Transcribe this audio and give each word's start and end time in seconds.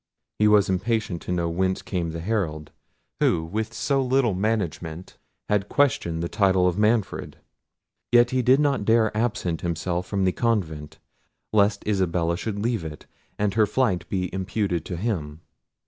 He 0.39 0.47
was 0.47 0.67
impatient 0.67 1.21
to 1.21 1.31
know 1.31 1.47
whence 1.47 1.83
came 1.83 2.09
the 2.09 2.21
Herald, 2.21 2.71
who 3.19 3.45
with 3.45 3.71
so 3.71 4.01
little 4.01 4.33
management 4.33 5.19
had 5.47 5.69
questioned 5.69 6.23
the 6.23 6.27
title 6.27 6.67
of 6.67 6.75
Manfred: 6.75 7.37
yet 8.11 8.31
he 8.31 8.41
did 8.41 8.59
not 8.59 8.83
dare 8.83 9.15
absent 9.15 9.61
himself 9.61 10.07
from 10.07 10.25
the 10.25 10.31
convent, 10.31 10.97
lest 11.53 11.87
Isabella 11.87 12.35
should 12.35 12.57
leave 12.57 12.83
it, 12.83 13.05
and 13.37 13.53
her 13.53 13.67
flight 13.67 14.09
be 14.09 14.33
imputed 14.33 14.85
to 14.85 14.97
him. 14.97 15.41